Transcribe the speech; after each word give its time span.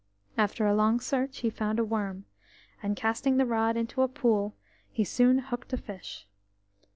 After 0.35 0.65
a 0.65 0.73
long 0.73 0.99
search 0.99 1.37
he 1.41 1.51
found 1.51 1.77
a 1.77 1.83
worm, 1.83 2.25
and 2.81 2.95
casting 2.95 3.37
the 3.37 3.45
rod 3.45 3.77
into 3.77 4.01
a 4.01 4.07
pool, 4.07 4.55
he 4.89 5.03
soon 5.03 5.37
hooked 5.37 5.73
a 5.73 5.77
fish. 5.77 6.25